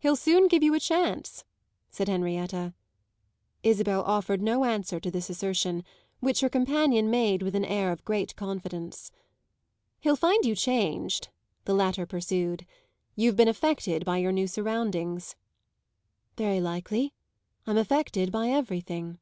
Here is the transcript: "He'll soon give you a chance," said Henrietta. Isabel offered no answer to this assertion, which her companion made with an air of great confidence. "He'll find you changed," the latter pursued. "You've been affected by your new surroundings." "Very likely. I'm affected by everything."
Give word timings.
"He'll 0.00 0.16
soon 0.16 0.48
give 0.48 0.64
you 0.64 0.74
a 0.74 0.80
chance," 0.80 1.44
said 1.88 2.08
Henrietta. 2.08 2.74
Isabel 3.62 4.02
offered 4.02 4.42
no 4.42 4.64
answer 4.64 4.98
to 4.98 5.12
this 5.12 5.30
assertion, 5.30 5.84
which 6.18 6.40
her 6.40 6.48
companion 6.48 7.08
made 7.08 7.40
with 7.40 7.54
an 7.54 7.64
air 7.64 7.92
of 7.92 8.04
great 8.04 8.34
confidence. 8.34 9.12
"He'll 10.00 10.16
find 10.16 10.44
you 10.44 10.56
changed," 10.56 11.28
the 11.66 11.72
latter 11.72 12.04
pursued. 12.04 12.66
"You've 13.14 13.36
been 13.36 13.46
affected 13.46 14.04
by 14.04 14.18
your 14.18 14.32
new 14.32 14.48
surroundings." 14.48 15.36
"Very 16.36 16.60
likely. 16.60 17.14
I'm 17.64 17.78
affected 17.78 18.32
by 18.32 18.48
everything." 18.50 19.20